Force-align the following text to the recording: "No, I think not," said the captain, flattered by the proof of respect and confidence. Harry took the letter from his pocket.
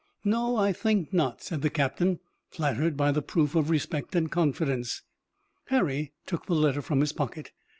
"No, 0.25 0.55
I 0.55 0.73
think 0.73 1.13
not," 1.13 1.43
said 1.43 1.61
the 1.61 1.69
captain, 1.69 2.21
flattered 2.49 2.97
by 2.97 3.11
the 3.11 3.21
proof 3.21 3.53
of 3.53 3.69
respect 3.69 4.15
and 4.15 4.31
confidence. 4.31 5.03
Harry 5.65 6.11
took 6.25 6.47
the 6.47 6.55
letter 6.55 6.81
from 6.81 7.01
his 7.01 7.13
pocket. 7.13 7.51